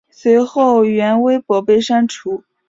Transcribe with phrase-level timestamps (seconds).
[0.09, 2.43] 随后原微博被删除。